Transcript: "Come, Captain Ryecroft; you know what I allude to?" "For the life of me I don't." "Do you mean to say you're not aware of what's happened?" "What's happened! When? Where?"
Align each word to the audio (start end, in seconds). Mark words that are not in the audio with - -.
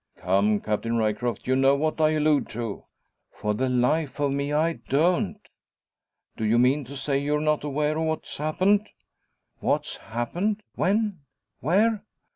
"Come, 0.17 0.61
Captain 0.61 0.97
Ryecroft; 0.97 1.45
you 1.45 1.55
know 1.55 1.75
what 1.75 2.01
I 2.01 2.09
allude 2.15 2.49
to?" 2.49 2.85
"For 3.35 3.53
the 3.53 3.69
life 3.69 4.19
of 4.19 4.33
me 4.33 4.51
I 4.51 4.73
don't." 4.89 5.47
"Do 6.35 6.43
you 6.43 6.57
mean 6.57 6.83
to 6.85 6.95
say 6.95 7.19
you're 7.19 7.39
not 7.39 7.63
aware 7.63 7.95
of 7.99 8.05
what's 8.07 8.39
happened?" 8.39 8.89
"What's 9.59 9.97
happened! 9.97 10.63
When? 10.73 11.19
Where?" 11.59 12.03